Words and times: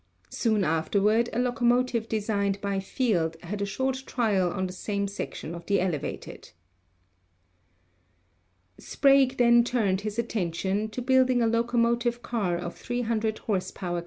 Soon 0.31 0.63
afterward 0.63 1.29
a 1.31 1.37
locomotive 1.37 2.09
designed 2.09 2.59
by 2.59 2.79
Field 2.79 3.37
had 3.43 3.61
a 3.61 3.67
short 3.67 4.01
trial 4.07 4.51
on 4.51 4.65
the 4.65 4.73
same 4.73 5.07
section 5.07 5.53
of 5.53 5.67
the 5.67 5.79
elevated. 5.79 6.49
Sprague 8.79 9.37
then 9.37 9.63
turned 9.63 10.01
his 10.01 10.17
attention 10.17 10.89
to 10.89 11.03
building 11.03 11.39
a 11.39 11.45
loco 11.45 11.77
ELECTRIC 11.77 11.79
RAILWAYS 11.83 12.19
289 12.19 12.19
motive 12.19 12.21
car 12.23 12.57
of 12.57 12.75
300 12.75 13.35
hp. 13.35 13.99